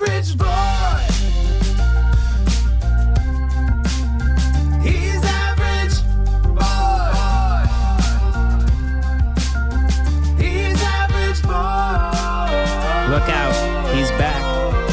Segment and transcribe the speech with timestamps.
[0.00, 0.46] average boy.
[4.82, 6.02] He's average
[6.56, 7.66] boy.
[10.42, 13.10] He's average boy.
[13.10, 14.40] Look out, he's back.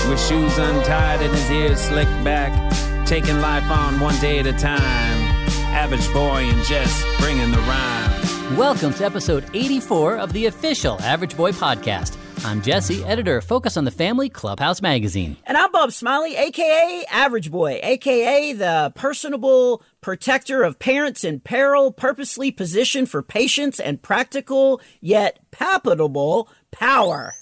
[0.10, 2.52] With shoes untied and his ears slicked back.
[3.06, 4.82] Taking life on one day at a time.
[5.74, 8.58] Average boy and Jess bringing the rhyme.
[8.58, 12.18] Welcome to episode 84 of the official Average Boy podcast.
[12.48, 15.36] I'm Jesse, editor of Focus on the Family Clubhouse magazine.
[15.46, 21.92] And I'm Bob Smiley, aka Average Boy, aka the personable protector of parents in peril,
[21.92, 27.34] purposely positioned for patience and practical yet palpable power.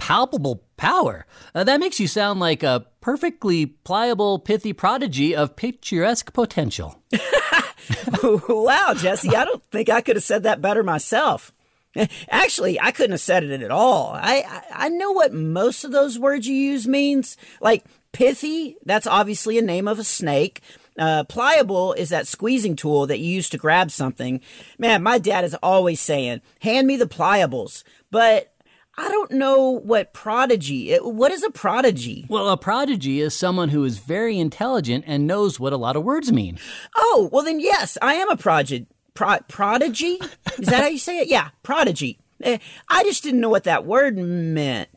[0.00, 1.24] Palpable power.
[1.54, 7.00] Uh, that makes you sound like a perfectly pliable, pithy prodigy of picturesque potential.
[8.24, 11.52] wow, Jesse, I don't think I could have said that better myself.
[12.30, 14.12] Actually, I couldn't have said it at all.
[14.14, 17.36] I, I, I know what most of those words you use means.
[17.60, 20.60] Like pithy, that's obviously a name of a snake.
[20.98, 24.40] Uh, pliable is that squeezing tool that you use to grab something.
[24.78, 27.84] Man, my dad is always saying, hand me the pliables.
[28.10, 28.52] But
[28.98, 32.26] I don't know what prodigy, what is a prodigy?
[32.28, 36.04] Well, a prodigy is someone who is very intelligent and knows what a lot of
[36.04, 36.58] words mean.
[36.96, 38.86] Oh, well then yes, I am a prodigy.
[39.14, 40.18] Pro- prodigy?
[40.62, 41.28] Is that how you say it?
[41.28, 42.18] Yeah, prodigy.
[42.42, 42.58] Eh,
[42.88, 44.88] I just didn't know what that word meant.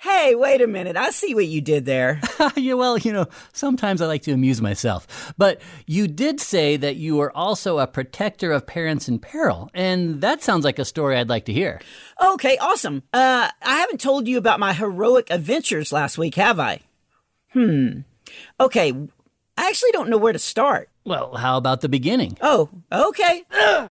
[0.00, 0.96] Hey, wait a minute.
[0.96, 2.20] I see what you did there.
[2.56, 5.32] yeah, well, you know, sometimes I like to amuse myself.
[5.38, 10.20] But you did say that you were also a protector of parents in peril, and
[10.20, 11.80] that sounds like a story I'd like to hear.
[12.22, 13.02] Okay, awesome.
[13.12, 16.80] Uh, I haven't told you about my heroic adventures last week, have I?
[17.52, 18.00] Hmm.
[18.60, 18.92] Okay,
[19.56, 20.90] I actually don't know where to start.
[21.04, 22.36] Well, how about the beginning?
[22.40, 23.44] Oh, okay.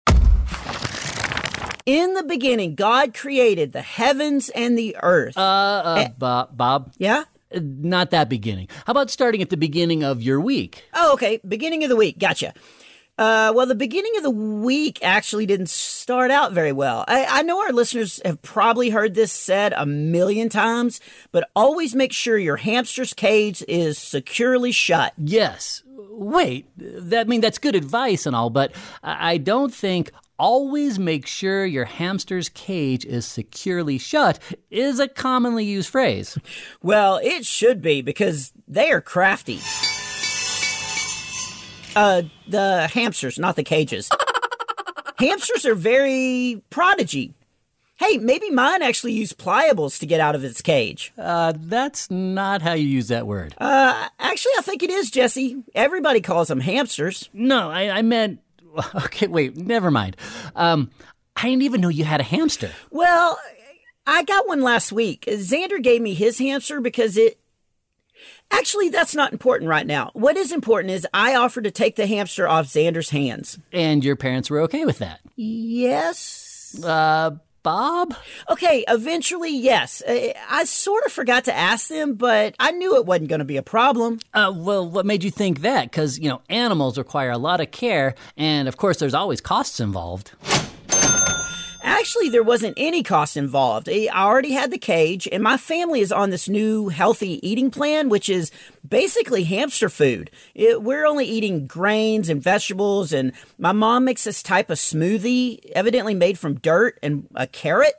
[1.86, 5.36] In the beginning, God created the heavens and the earth.
[5.36, 6.08] Uh, uh Eh.
[6.16, 7.24] Bob, Bob, yeah?
[7.54, 8.68] uh, not that beginning.
[8.86, 10.84] How about starting at the beginning of your week?
[10.94, 11.40] Oh, okay.
[11.46, 12.18] Beginning of the week.
[12.18, 12.55] Gotcha.
[13.17, 17.05] Uh, well, the beginning of the week actually didn't start out very well.
[17.06, 21.00] I, I know our listeners have probably heard this said a million times,
[21.30, 25.12] but always make sure your hamster's cage is securely shut.
[25.17, 25.83] Yes.
[25.86, 30.98] Wait, that I mean that's good advice and all, but I I don't think always
[30.98, 34.39] make sure your hamster's cage is securely shut
[34.70, 36.39] is a commonly used phrase.
[36.83, 39.61] Well, it should be because they are crafty.
[41.96, 44.11] Uh, the hamsters, not the cages.
[45.18, 47.33] hamsters are very prodigy.
[47.96, 51.12] Hey, maybe mine actually used pliables to get out of its cage.
[51.17, 53.55] Uh, that's not how you use that word.
[53.56, 55.62] Uh, actually, I think it is, Jesse.
[55.74, 57.30] Everybody calls them hamsters.
[57.33, 58.40] No, I, I meant.
[58.95, 60.17] Okay, wait, never mind.
[60.57, 60.90] Um,
[61.36, 62.70] I didn't even know you had a hamster.
[62.90, 63.39] Well,
[64.07, 65.24] I got one last week.
[65.27, 67.39] Xander gave me his hamster because it.
[68.51, 70.11] Actually, that's not important right now.
[70.12, 73.58] What is important is I offered to take the hamster off Xander's hands.
[73.73, 75.20] And your parents were okay with that.
[75.35, 76.80] Yes?
[76.83, 77.33] Uh,
[77.64, 78.14] Bob?
[78.48, 80.02] Okay, eventually, yes.
[80.02, 83.45] Uh, I sort of forgot to ask them, but I knew it wasn't going to
[83.45, 84.20] be a problem.
[84.33, 85.91] Uh, well, what made you think that?
[85.91, 89.80] Because, you know, animals require a lot of care, and of course, there's always costs
[89.80, 90.33] involved.
[91.84, 93.90] Actually, there wasn't any cost involved.
[93.90, 98.08] I already had the cage, and my family is on this new healthy eating plan,
[98.08, 98.50] which is
[98.89, 100.30] basically hamster food.
[100.55, 105.58] It, we're only eating grains and vegetables, and my mom makes this type of smoothie,
[105.73, 107.94] evidently made from dirt and a carrot.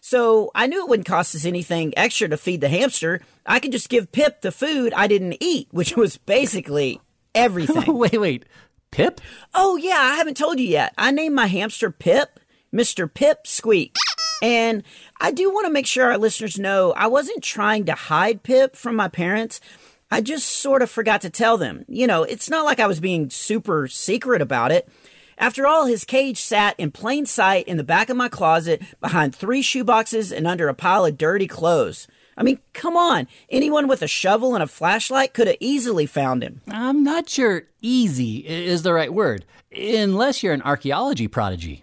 [0.00, 3.22] So I knew it wouldn't cost us anything extra to feed the hamster.
[3.44, 7.00] I could just give Pip the food I didn't eat, which was basically
[7.34, 7.92] everything.
[7.98, 8.44] wait, wait.
[8.92, 9.20] Pip?
[9.52, 10.94] Oh, yeah, I haven't told you yet.
[10.96, 12.38] I named my hamster Pip,
[12.76, 13.12] Mr.
[13.12, 13.96] Pip Squeak.
[14.42, 14.82] And
[15.20, 18.76] I do want to make sure our listeners know I wasn't trying to hide Pip
[18.76, 19.60] from my parents.
[20.10, 21.84] I just sort of forgot to tell them.
[21.88, 24.88] You know, it's not like I was being super secret about it.
[25.38, 29.34] After all, his cage sat in plain sight in the back of my closet behind
[29.34, 32.06] three shoeboxes and under a pile of dirty clothes.
[32.38, 33.28] I mean, come on.
[33.48, 36.60] Anyone with a shovel and a flashlight could have easily found him.
[36.68, 41.82] I'm not sure easy is the right word, unless you're an archaeology prodigy.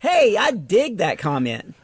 [0.00, 1.74] Hey, I dig that comment.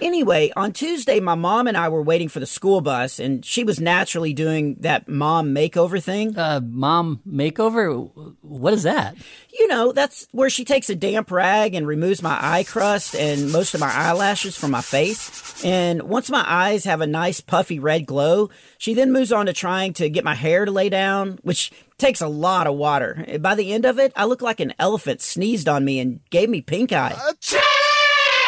[0.00, 3.64] anyway, on Tuesday, my mom and I were waiting for the school bus, and she
[3.64, 6.38] was naturally doing that mom makeover thing.
[6.38, 8.08] Uh, mom makeover?
[8.40, 9.16] What is that?
[9.52, 13.50] You know, that's where she takes a damp rag and removes my eye crust and
[13.50, 15.64] most of my eyelashes from my face.
[15.64, 19.52] And once my eyes have a nice puffy red glow, she then moves on to
[19.52, 23.38] trying to get my hair to lay down, which takes a lot of water.
[23.40, 26.48] By the end of it, I look like an elephant sneezed on me and gave
[26.48, 27.16] me pink eye.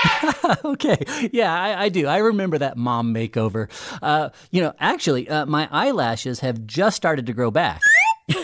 [0.65, 0.99] okay,
[1.33, 2.07] yeah, I, I do.
[2.07, 3.69] I remember that mom makeover.
[4.03, 7.81] Uh, you know, actually, uh, my eyelashes have just started to grow back.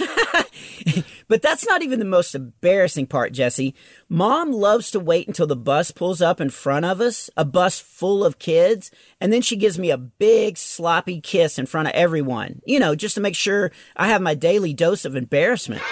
[1.29, 3.75] But that's not even the most embarrassing part, Jesse.
[4.09, 7.81] Mom loves to wait until the bus pulls up in front of us, a bus
[7.81, 8.91] full of kids,
[9.21, 12.61] and then she gives me a big sloppy kiss in front of everyone.
[12.67, 15.83] You know, just to make sure I have my daily dose of embarrassment.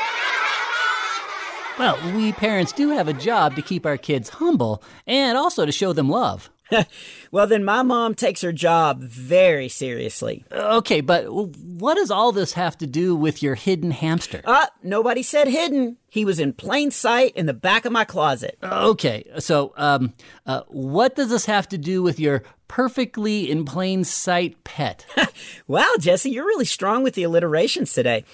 [1.79, 5.73] Well, we parents do have a job to keep our kids humble and also to
[5.73, 6.51] show them love.
[7.31, 10.45] Well, then my mom takes her job very seriously.
[10.53, 14.43] Okay, but what does all this have to do with your hidden hamster?
[14.47, 15.97] Ah, nobody said hidden.
[16.11, 18.59] He was in plain sight in the back of my closet.
[18.63, 20.13] Okay, so um,
[20.45, 25.07] uh, what does this have to do with your perfectly in plain sight pet?
[25.67, 28.25] Wow, Jesse, you're really strong with the alliterations today.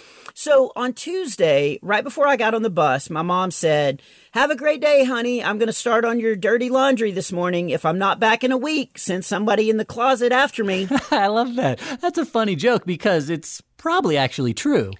[0.40, 4.00] So on Tuesday, right before I got on the bus, my mom said,
[4.30, 5.42] Have a great day, honey.
[5.42, 7.70] I'm going to start on your dirty laundry this morning.
[7.70, 10.86] If I'm not back in a week, send somebody in the closet after me.
[11.10, 11.80] I love that.
[12.00, 14.92] That's a funny joke because it's probably actually true.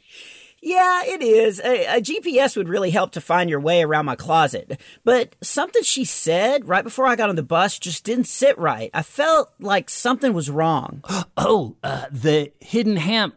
[0.61, 1.61] yeah, it is.
[1.61, 4.81] A, a GPS would really help to find your way around my closet.
[5.05, 8.91] But something she said right before I got on the bus just didn't sit right.
[8.93, 11.05] I felt like something was wrong.
[11.41, 13.33] Oh, uh, the hidden ham.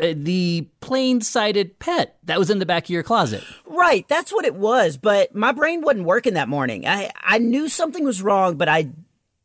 [0.00, 3.44] Uh, the plain sighted pet that was in the back of your closet.
[3.66, 6.86] Right, that's what it was, but my brain wasn't working that morning.
[6.86, 8.90] I, I knew something was wrong, but I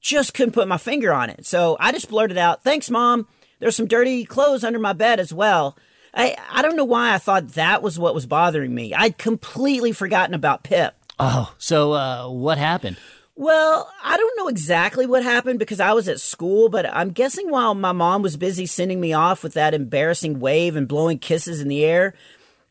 [0.02, 1.46] just couldn't put my finger on it.
[1.46, 3.28] So I just blurted out, Thanks, Mom.
[3.60, 5.78] There's some dirty clothes under my bed as well.
[6.14, 8.94] I, I don't know why I thought that was what was bothering me.
[8.94, 10.96] I'd completely forgotten about Pip.
[11.20, 12.98] Oh, so uh, what happened?
[13.38, 17.50] Well, I don't know exactly what happened because I was at school, but I'm guessing
[17.52, 21.60] while my mom was busy sending me off with that embarrassing wave and blowing kisses
[21.60, 22.14] in the air,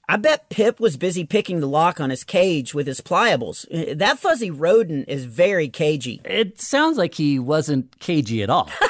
[0.08, 3.66] I bet Pip was busy picking the lock on his cage with his pliables.
[3.70, 6.22] Eh, that fuzzy rodent is very cagey.
[6.24, 8.70] It sounds like he wasn't cagey at all.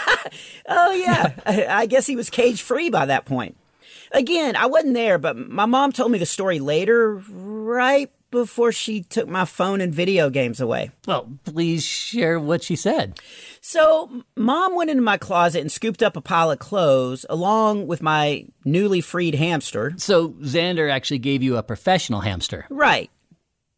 [0.66, 1.32] Oh, yeah.
[1.46, 3.56] I, I guess he was cage free by that point.
[4.12, 9.02] Again, I wasn't there, but my mom told me the story later, right before she
[9.02, 10.90] took my phone and video games away.
[11.06, 13.18] well, please share what she said.
[13.60, 18.02] So, mom went into my closet and scooped up a pile of clothes along with
[18.02, 19.94] my newly freed hamster.
[19.96, 22.66] So Xander actually gave you a professional hamster.
[22.68, 23.10] Right.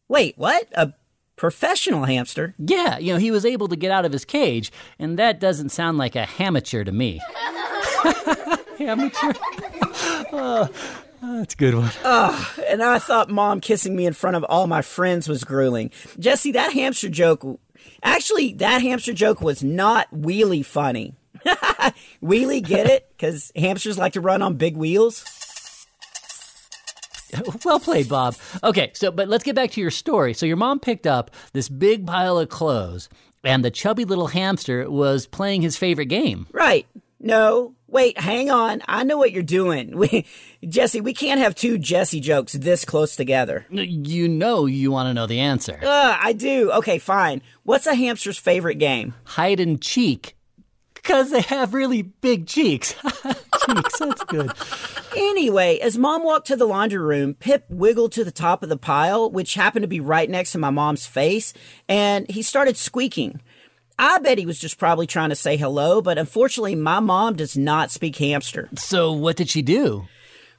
[0.09, 0.67] Wait, what?
[0.73, 0.93] A
[1.37, 2.53] professional hamster?
[2.57, 5.69] Yeah, you know, he was able to get out of his cage, and that doesn't
[5.69, 7.21] sound like a amateur to me.
[8.79, 9.33] amateur?
[10.29, 10.69] Oh,
[11.27, 11.91] oh, that's a good one.
[12.67, 15.91] And I thought mom kissing me in front of all my friends was grueling.
[16.19, 17.59] Jesse, that hamster joke,
[18.03, 21.15] actually, that hamster joke was not wheelie funny.
[22.23, 23.09] wheelie, get it?
[23.09, 25.23] Because hamsters like to run on big wheels.
[27.65, 28.35] Well played, Bob.
[28.63, 30.33] Okay, so but let's get back to your story.
[30.33, 33.09] So your mom picked up this big pile of clothes,
[33.43, 36.47] and the chubby little hamster was playing his favorite game.
[36.53, 36.87] Right.
[37.19, 37.75] No.
[37.87, 38.81] Wait, hang on.
[38.87, 39.97] I know what you're doing.
[39.97, 40.25] We,
[40.67, 43.65] Jesse, we can't have two Jesse jokes this close together.
[43.69, 45.79] You know you want to know the answer.
[45.81, 46.71] Uh, I do.
[46.73, 47.41] Okay, fine.
[47.63, 49.15] What's a hamster's favorite game?
[49.23, 50.35] Hide and cheek.
[50.93, 52.93] Because they have really big cheeks.
[53.65, 54.51] cheeks, that's good.
[55.15, 58.77] Anyway, as mom walked to the laundry room, Pip wiggled to the top of the
[58.77, 61.53] pile, which happened to be right next to my mom's face,
[61.87, 63.41] and he started squeaking.
[63.99, 67.57] I bet he was just probably trying to say hello, but unfortunately, my mom does
[67.57, 68.69] not speak hamster.
[68.75, 70.07] So what did she do?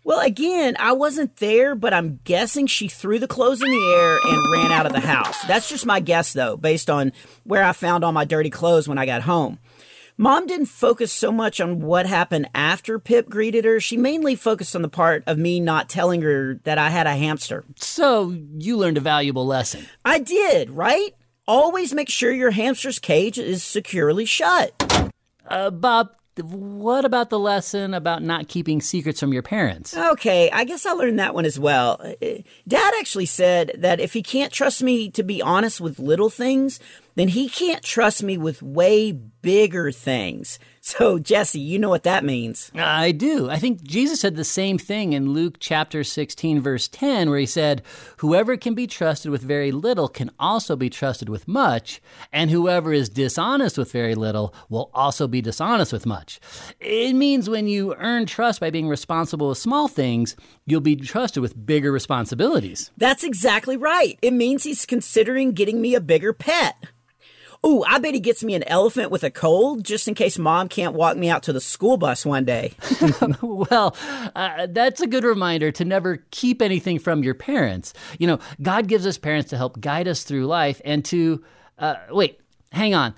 [0.02, 4.18] Well, again, I wasn't there, but I'm guessing she threw the clothes in the air
[4.25, 5.40] and ran out of the house.
[5.42, 7.12] That's just my guess, though, based on
[7.45, 9.59] where I found all my dirty clothes when I got home.
[10.16, 13.78] Mom didn't focus so much on what happened after Pip greeted her.
[13.78, 17.14] She mainly focused on the part of me not telling her that I had a
[17.14, 17.64] hamster.
[17.76, 19.87] So you learned a valuable lesson.
[20.04, 21.14] I did, right?
[21.49, 25.11] Always make sure your hamster's cage is securely shut.
[25.49, 26.11] Uh, Bob,
[26.43, 29.97] what about the lesson about not keeping secrets from your parents?
[29.97, 32.02] Okay, I guess I learned that one as well.
[32.05, 36.28] Uh, Dad actually said that if he can't trust me to be honest with little
[36.28, 36.81] things,
[37.14, 40.59] then he can't trust me with way bigger things.
[40.88, 42.73] So, Jesse, you know what that means.
[42.75, 43.50] I do.
[43.50, 47.45] I think Jesus said the same thing in Luke chapter 16, verse 10, where he
[47.45, 47.83] said,
[48.16, 52.00] Whoever can be trusted with very little can also be trusted with much,
[52.33, 56.40] and whoever is dishonest with very little will also be dishonest with much.
[56.80, 61.42] It means when you earn trust by being responsible with small things, you'll be trusted
[61.42, 62.90] with bigger responsibilities.
[62.97, 64.18] That's exactly right.
[64.23, 66.76] It means he's considering getting me a bigger pet.
[67.67, 70.69] Ooh, I bet he gets me an elephant with a cold just in case mom
[70.69, 72.75] can't walk me out to the school bus one day.
[73.43, 73.97] Well,
[74.35, 77.93] uh, that's a good reminder to never keep anything from your parents.
[78.19, 81.45] You know, God gives us parents to help guide us through life and to,
[81.79, 82.41] uh, wait,
[82.73, 83.15] hang on.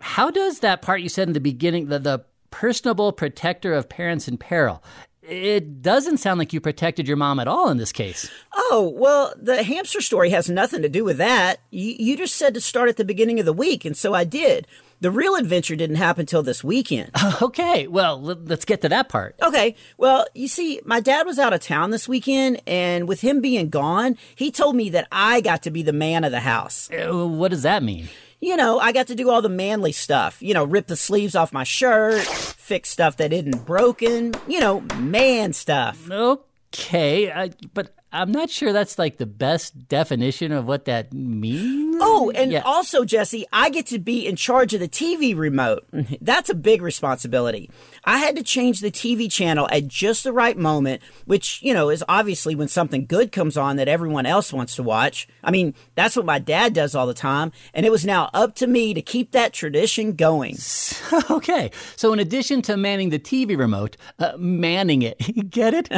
[0.00, 4.28] How does that part you said in the beginning, the, the personable protector of parents
[4.28, 4.82] in peril,
[5.28, 8.30] it doesn't sound like you protected your mom at all in this case.
[8.54, 11.60] Oh, well, the hamster story has nothing to do with that.
[11.70, 14.24] You, you just said to start at the beginning of the week, and so I
[14.24, 14.66] did.
[15.00, 17.10] The real adventure didn't happen till this weekend.
[17.42, 19.34] Okay, well, let- let's get to that part.
[19.42, 23.40] Okay, well, you see, my dad was out of town this weekend, and with him
[23.40, 26.88] being gone, he told me that I got to be the man of the house.
[26.90, 28.08] Uh, What does that mean?
[28.44, 30.42] You know, I got to do all the manly stuff.
[30.42, 34.34] You know, rip the sleeves off my shirt, fix stuff that isn't broken.
[34.46, 36.10] You know, man stuff.
[36.10, 41.96] Okay, I, but I'm not sure that's like the best definition of what that means.
[42.00, 42.62] Oh, and Yeah.
[42.64, 45.84] also, Jesse, I get to be in charge of the TV remote.
[46.20, 47.70] That's a big responsibility.
[48.04, 51.90] I had to change the TV channel at just the right moment, which, you know,
[51.90, 55.26] is obviously when something good comes on that everyone else wants to watch.
[55.42, 58.54] I mean, that's what my dad does all the time, and it was now up
[58.56, 60.56] to me to keep that tradition going.
[61.30, 65.18] okay, so in addition to manning the TV remote, uh, manning it,
[65.50, 65.88] get it?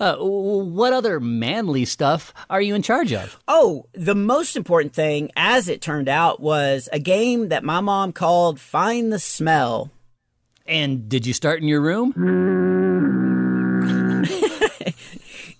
[0.00, 3.38] uh, what other manly stuff are you in charge of?
[3.46, 8.12] Oh, the most important thing, as it turned out, was a game that my mom
[8.12, 9.90] called Find the Smell.
[10.66, 12.12] And did you start in your room?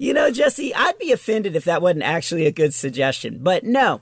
[0.00, 3.40] You know, Jesse, I'd be offended if that wasn't actually a good suggestion.
[3.42, 4.00] But no,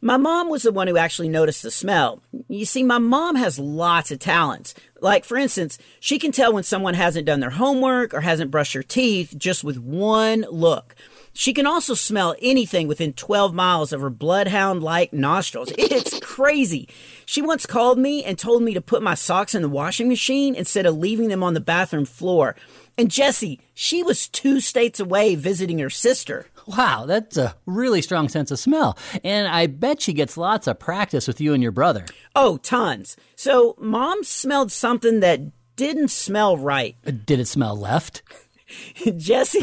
[0.00, 2.22] my mom was the one who actually noticed the smell.
[2.48, 4.74] You see, my mom has lots of talents.
[5.00, 8.72] Like, for instance, she can tell when someone hasn't done their homework or hasn't brushed
[8.72, 10.94] their teeth just with one look.
[11.32, 15.72] She can also smell anything within 12 miles of her bloodhound like nostrils.
[15.78, 16.88] It's crazy.
[17.24, 20.54] She once called me and told me to put my socks in the washing machine
[20.54, 22.56] instead of leaving them on the bathroom floor.
[22.98, 26.46] And Jesse, she was two states away visiting her sister.
[26.76, 28.96] Wow, that's a really strong sense of smell.
[29.24, 32.06] And I bet she gets lots of practice with you and your brother.
[32.36, 33.16] Oh, tons.
[33.34, 35.40] So, mom smelled something that
[35.74, 36.96] didn't smell right.
[37.04, 38.22] Uh, did it smell left?
[39.16, 39.58] Jesse.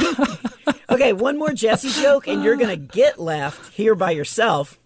[0.89, 4.77] okay, one more Jesse joke, and you're going to get left here by yourself.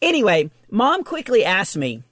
[0.00, 2.02] Anyway, mom quickly asked me,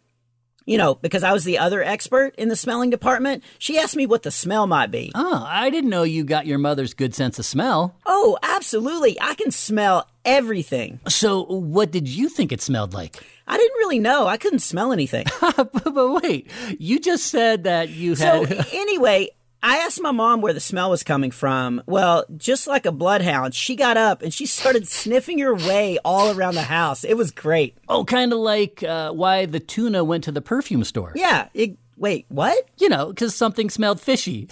[0.65, 4.07] you know, because I was the other expert in the smelling department, she asked me
[4.07, 5.13] what the smell might be.
[5.15, 7.97] Oh, I didn't know you got your mother's good sense of smell.
[8.07, 9.21] Oh, absolutely.
[9.21, 11.01] I can smell everything.
[11.09, 13.23] So, what did you think it smelled like?
[13.47, 14.29] I didn't really know.
[14.29, 15.27] I couldn't smell anything.
[15.41, 16.49] but, but wait,
[16.79, 18.49] you just said that you had.
[18.49, 19.31] So anyway,
[19.63, 21.83] I asked my mom where the smell was coming from.
[21.87, 26.37] Well, just like a bloodhound, she got up and she started sniffing her way all
[26.37, 27.05] around the house.
[27.05, 27.77] It was great.
[27.89, 31.13] oh, kind of like uh, why the tuna went to the perfume store.
[31.15, 31.49] Yeah.
[31.53, 32.69] It, wait, what?
[32.79, 34.49] You know, because something smelled fishy.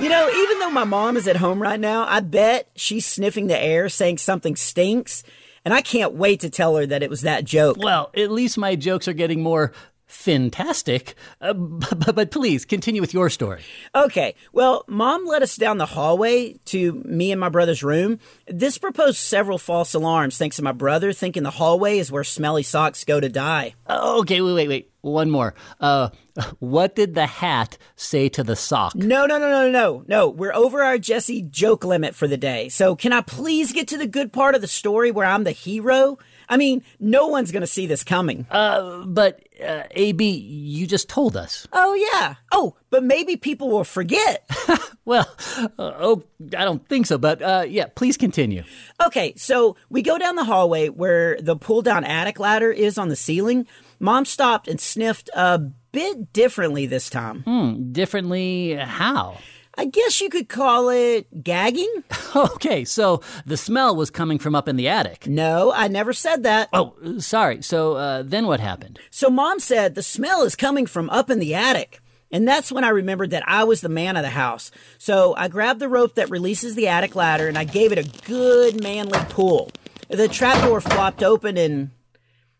[0.00, 3.46] You know, even though my mom is at home right now, I bet she's sniffing
[3.48, 5.22] the air saying something stinks.
[5.64, 7.76] And I can't wait to tell her that it was that joke.
[7.78, 9.72] well, at least my jokes are getting more
[10.10, 11.14] fantastic.
[11.40, 13.62] Uh, but, but please continue with your story.
[13.94, 18.18] Okay, well, mom led us down the hallway to me and my brother's room.
[18.46, 22.62] This proposed several false alarms thanks to my brother thinking the hallway is where smelly
[22.62, 23.74] socks go to die.
[23.86, 24.90] Oh, okay, wait, wait, wait.
[25.02, 25.54] One more.
[25.80, 26.10] Uh,
[26.58, 28.94] what did the hat say to the sock?
[28.94, 30.28] No, no, no, no, no, no.
[30.28, 32.68] We're over our Jesse joke limit for the day.
[32.68, 35.52] So can I please get to the good part of the story where I'm the
[35.52, 36.18] hero?
[36.50, 38.44] I mean, no one's going to see this coming.
[38.50, 41.66] Uh, but uh, AB, you just told us.
[41.72, 42.34] oh, yeah.
[42.52, 44.48] Oh, but maybe people will forget.
[45.06, 45.26] Well,
[45.58, 45.66] uh,
[45.98, 46.22] oh,
[46.56, 47.18] I don't think so.
[47.18, 48.62] But uh, yeah, please continue.
[49.04, 53.08] Okay, so we go down the hallway where the pull down attic ladder is on
[53.08, 53.66] the ceiling.
[53.98, 55.58] Mom stopped and sniffed a
[55.90, 57.40] bit differently this time.
[57.42, 59.38] Hmm, differently, how?
[59.80, 62.04] I guess you could call it gagging?
[62.36, 65.26] Okay, so the smell was coming from up in the attic.
[65.26, 66.68] No, I never said that.
[66.72, 67.60] Oh, sorry.
[67.60, 69.00] So uh, then what happened?
[69.10, 72.00] So mom said the smell is coming from up in the attic.
[72.30, 74.70] And that's when I remembered that I was the man of the house.
[74.96, 78.22] So I grabbed the rope that releases the attic ladder and I gave it a
[78.24, 79.72] good manly pull.
[80.08, 81.90] The trapdoor flopped open and,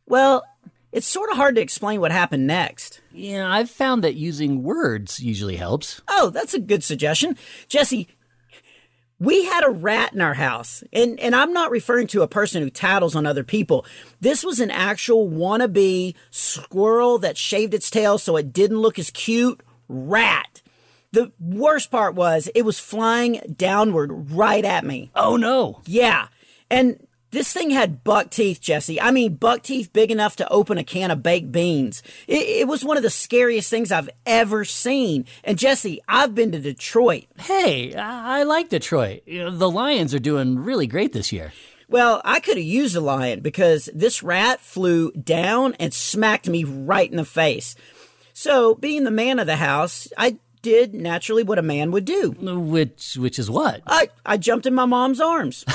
[0.07, 0.43] well,
[0.93, 3.01] it's sort of hard to explain what happened next.
[3.13, 6.01] Yeah, I've found that using words usually helps.
[6.09, 7.37] Oh, that's a good suggestion.
[7.69, 8.09] Jesse,
[9.21, 10.83] we had a rat in our house.
[10.93, 13.85] And, and I'm not referring to a person who tattles on other people.
[14.21, 19.11] This was an actual wannabe squirrel that shaved its tail so it didn't look as
[19.11, 20.63] cute rat.
[21.13, 25.11] The worst part was it was flying downward right at me.
[25.15, 25.83] Oh no.
[25.85, 26.29] Yeah.
[26.71, 29.01] And this thing had buck teeth, Jesse.
[29.01, 32.03] I mean, buck teeth big enough to open a can of baked beans.
[32.27, 35.27] It, it was one of the scariest things I've ever seen.
[35.45, 37.27] And Jesse, I've been to Detroit.
[37.39, 39.23] Hey, I, I like Detroit.
[39.27, 41.53] The Lions are doing really great this year.
[41.89, 46.63] Well, I could have used a lion because this rat flew down and smacked me
[46.63, 47.75] right in the face.
[48.33, 52.33] So, being the man of the house, I did naturally what a man would do.
[52.41, 53.83] Which which is what?
[53.87, 55.65] I, I jumped in my mom's arms.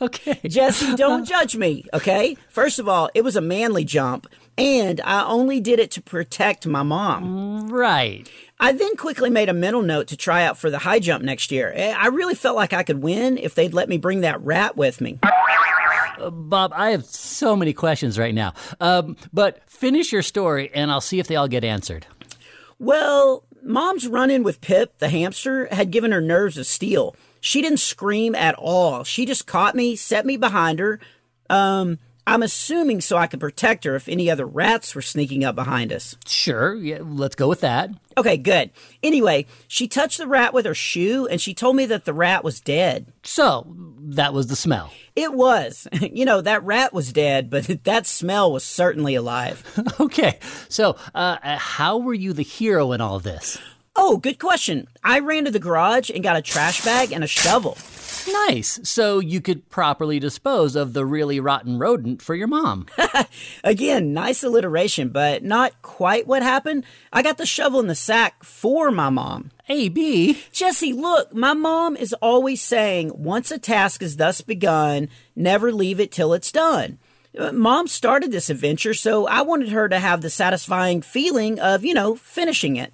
[0.00, 0.38] Okay.
[0.46, 2.36] Jesse, don't judge me, okay?
[2.50, 4.26] First of all, it was a manly jump,
[4.58, 7.68] and I only did it to protect my mom.
[7.68, 8.28] Right.
[8.60, 11.50] I then quickly made a mental note to try out for the high jump next
[11.50, 11.72] year.
[11.74, 14.76] Eh, I really felt like I could win if they'd let me bring that rat
[14.76, 15.18] with me.
[16.30, 18.52] Bob, I have so many questions right now.
[18.80, 22.06] Um, but finish your story and I'll see if they all get answered.
[22.84, 27.16] Well, mom's run in with Pip, the hamster, had given her nerves of steel.
[27.40, 29.04] She didn't scream at all.
[29.04, 31.00] She just caught me, set me behind her.
[31.48, 35.54] Um, I'm assuming so I could protect her if any other rats were sneaking up
[35.54, 36.16] behind us.
[36.26, 37.90] Sure, yeah, let's go with that.
[38.16, 38.70] Okay, good.
[39.02, 42.42] Anyway, she touched the rat with her shoe and she told me that the rat
[42.42, 43.12] was dead.
[43.22, 43.66] So,
[43.98, 44.90] that was the smell.
[45.16, 45.86] It was.
[46.14, 49.62] You know, that rat was dead, but that smell was certainly alive.
[50.00, 50.38] Okay,
[50.68, 53.58] so uh, uh, how were you the hero in all this?
[53.96, 54.88] Oh, good question.
[55.04, 57.78] I ran to the garage and got a trash bag and a shovel.
[58.48, 58.80] Nice.
[58.82, 62.86] So you could properly dispose of the really rotten rodent for your mom.
[63.64, 66.84] Again, nice alliteration, but not quite what happened.
[67.12, 69.50] I got the shovel in the sack for my mom.
[69.68, 70.38] AB.
[70.52, 76.00] Jesse, look, my mom is always saying, once a task is thus begun, never leave
[76.00, 76.98] it till it's done.
[77.38, 81.84] Uh, Mom started this adventure, so I wanted her to have the satisfying feeling of,
[81.84, 82.92] you know, finishing it.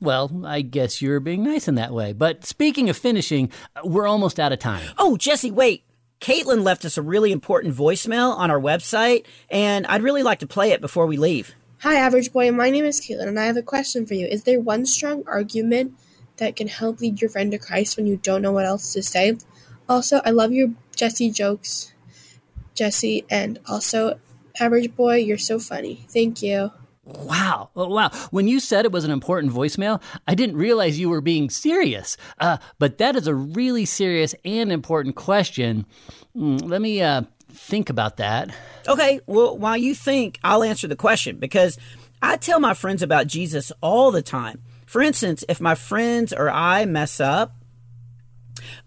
[0.00, 2.12] Well, I guess you're being nice in that way.
[2.12, 4.84] But speaking of finishing, uh, we're almost out of time.
[4.98, 5.84] Oh, Jesse, wait.
[6.20, 10.46] Caitlin left us a really important voicemail on our website, and I'd really like to
[10.46, 11.54] play it before we leave.
[11.82, 12.50] Hi, Average Boy.
[12.52, 14.26] My name is Caitlin, and I have a question for you.
[14.26, 15.94] Is there one strong argument
[16.36, 19.02] that can help lead your friend to Christ when you don't know what else to
[19.02, 19.36] say?
[19.88, 21.92] Also, I love your Jesse jokes,
[22.74, 24.18] Jesse, and also,
[24.60, 26.06] Average Boy, you're so funny.
[26.08, 26.70] Thank you.
[27.04, 27.70] Wow.
[27.74, 28.10] Oh, wow.
[28.30, 32.16] When you said it was an important voicemail, I didn't realize you were being serious.
[32.38, 35.84] Uh, but that is a really serious and important question.
[36.36, 38.54] Mm, let me uh, think about that.
[38.86, 41.76] Okay, well, while you think, I'll answer the question because
[42.20, 44.62] I tell my friends about Jesus all the time.
[44.86, 47.56] For instance, if my friends or I mess up,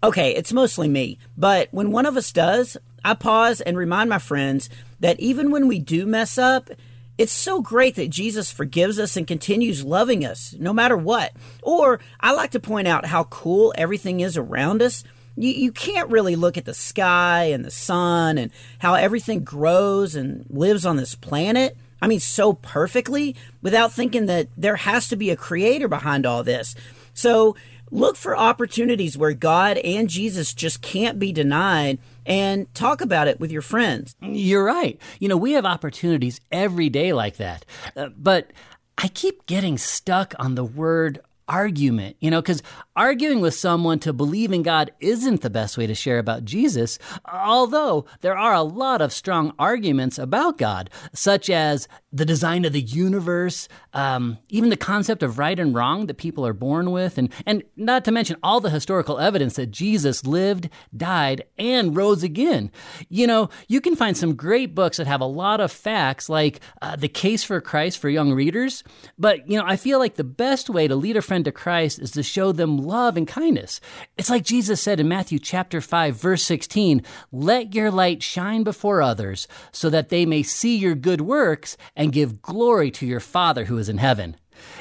[0.02, 4.18] okay, it's mostly me, but when one of us does, I pause and remind my
[4.18, 6.70] friends that even when we do mess up,
[7.18, 11.32] it's so great that Jesus forgives us and continues loving us no matter what.
[11.62, 15.02] Or I like to point out how cool everything is around us.
[15.36, 20.14] You, you can't really look at the sky and the sun and how everything grows
[20.14, 21.76] and lives on this planet.
[22.02, 26.44] I mean, so perfectly without thinking that there has to be a creator behind all
[26.44, 26.74] this.
[27.14, 27.56] So
[27.90, 33.40] look for opportunities where God and Jesus just can't be denied and talk about it
[33.40, 34.16] with your friends.
[34.20, 35.00] You're right.
[35.20, 37.64] You know, we have opportunities every day like that.
[37.96, 38.52] Uh, but
[38.98, 42.62] I keep getting stuck on the word argument, you know, because
[42.96, 46.98] arguing with someone to believe in God isn't the best way to share about Jesus,
[47.30, 52.72] although there are a lot of strong arguments about God, such as the design of
[52.72, 57.18] the universe, um, even the concept of right and wrong that people are born with,
[57.18, 62.22] and, and not to mention all the historical evidence that Jesus lived, died, and rose
[62.22, 62.70] again.
[63.10, 66.60] You know, you can find some great books that have a lot of facts, like
[66.80, 68.82] uh, The Case for Christ for young readers,
[69.18, 71.98] but, you know, I feel like the best way to lead a friend to Christ
[71.98, 73.80] is to show them love and kindness.
[74.16, 79.02] It's like Jesus said in Matthew chapter 5 verse 16, "Let your light shine before
[79.02, 83.64] others, so that they may see your good works and give glory to your Father
[83.66, 84.36] who is in heaven."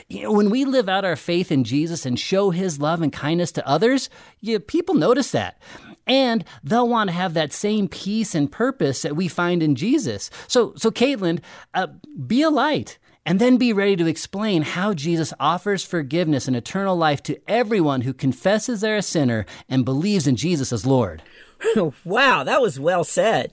[0.08, 3.12] You know, when we live out our faith in Jesus and show his love and
[3.12, 5.62] kindness to others, you, people notice that.
[6.08, 10.30] And they'll want to have that same peace and purpose that we find in Jesus.
[10.48, 11.42] So, so Caitlin,
[11.74, 11.88] uh,
[12.28, 16.96] be a light and then be ready to explain how Jesus offers forgiveness and eternal
[16.96, 21.24] life to everyone who confesses they're a sinner and believes in Jesus as Lord.
[22.06, 23.52] wow, that was well said.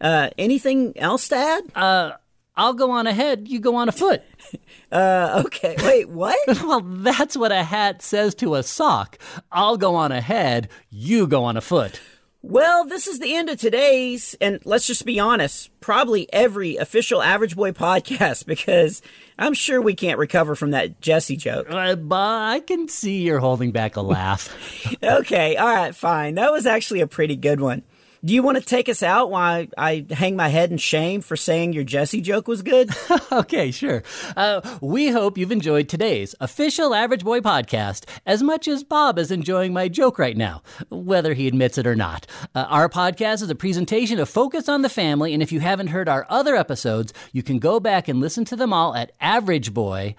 [0.00, 2.18] Uh, anything else to add?
[2.54, 4.22] I'll go on ahead, you go on afoot.
[4.90, 6.36] Uh, okay, wait, what?
[6.62, 9.16] well, that's what a hat says to a sock.
[9.50, 11.98] I'll go on ahead, you go on afoot.
[12.44, 17.22] Well, this is the end of today's, and let's just be honest, probably every official
[17.22, 19.00] Average Boy podcast because
[19.38, 21.68] I'm sure we can't recover from that Jesse joke.
[21.70, 24.54] Uh, but I can see you're holding back a laugh.
[25.02, 26.34] Okay, all right, fine.
[26.34, 27.82] That was actually a pretty good one.
[28.24, 31.34] Do you want to take us out while I, hang my head in shame for
[31.36, 32.88] saying your Jesse joke was good?
[33.32, 34.04] okay, sure.
[34.36, 39.32] Uh, we hope you've enjoyed today's official Average Boy podcast as much as Bob is
[39.32, 42.28] enjoying my joke right now, whether he admits it or not.
[42.54, 45.88] Uh, our podcast is a presentation of Focus on the Family, and if you haven't
[45.88, 50.14] heard our other episodes, you can go back and listen to them all at averageboy.org.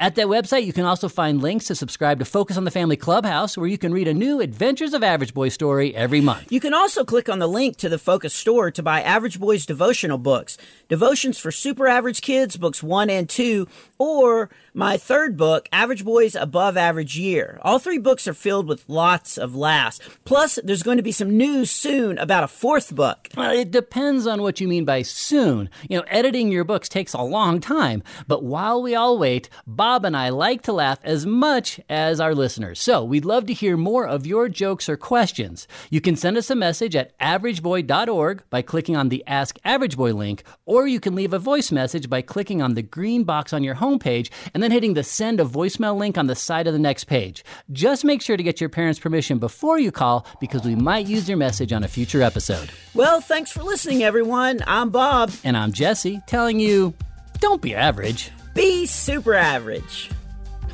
[0.00, 2.96] At that website, you can also find links to subscribe to Focus on the Family
[2.96, 6.50] Clubhouse, where you can read a new Adventures of Average Boy story every month.
[6.50, 9.66] You can also click on the link to the Focus store to buy Average Boys
[9.66, 10.56] devotional books,
[10.88, 16.34] devotions for super average kids, books one and two, or my third book, Average Boys
[16.34, 17.58] Above Average Year.
[17.62, 20.00] All three books are filled with lots of laughs.
[20.24, 23.28] Plus, there's going to be some news soon about a fourth book.
[23.36, 25.70] Well, it depends on what you mean by soon.
[25.88, 30.04] You know, editing your books takes a long time, but while we all wait, Bob
[30.04, 32.80] and I like to laugh as much as our listeners.
[32.80, 35.66] So we'd love to hear more of your jokes or questions.
[35.90, 40.12] You can send us a message at averageboy.org by clicking on the Ask Average Boy
[40.12, 43.62] link, or you can leave a voice message by clicking on the green box on
[43.62, 46.78] your homepage and then hitting the send a voicemail link on the side of the
[46.78, 47.44] next page.
[47.72, 51.28] Just make sure to get your parents' permission before you call because we might use
[51.28, 52.70] your message on a future episode.
[52.94, 54.60] Well, thanks for listening, everyone.
[54.66, 55.32] I'm Bob.
[55.44, 56.94] And I'm Jesse telling you
[57.40, 58.30] don't be average.
[58.54, 60.10] Be super average.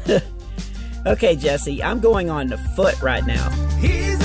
[1.06, 3.50] okay, Jesse, I'm going on the foot right now.
[3.80, 4.21] He's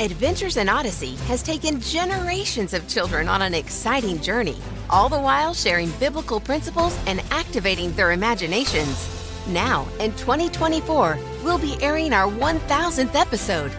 [0.00, 4.56] Adventures in Odyssey has taken generations of children on an exciting journey,
[4.88, 9.08] all the while sharing biblical principles and activating their imaginations.
[9.48, 13.72] Now, in 2024, we'll be airing our 1000th episode.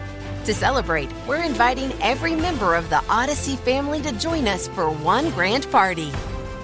[0.44, 5.30] To celebrate, we're inviting every member of the Odyssey family to join us for one
[5.30, 6.12] grand party.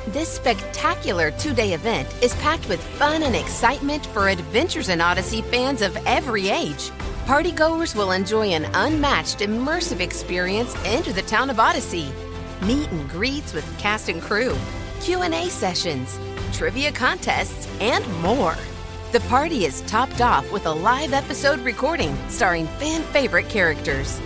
[0.08, 5.40] This spectacular two day event is packed with fun and excitement for Adventures in Odyssey
[5.40, 6.90] fans of every age.
[7.26, 12.12] Partygoers will enjoy an unmatched immersive experience into the town of Odyssey.
[12.62, 14.56] Meet and greets with cast and crew,
[15.00, 16.20] Q&A sessions,
[16.52, 18.54] trivia contests, and more.
[19.10, 24.20] The party is topped off with a live episode recording starring fan favorite characters.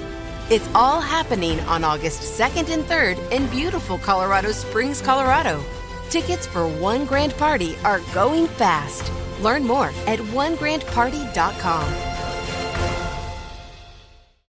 [0.51, 5.65] It's all happening on August 2nd and 3rd in beautiful Colorado Springs, Colorado.
[6.11, 9.11] Tickets for One Grand Party are going fast.
[9.41, 12.10] Learn more at onegrandparty.com.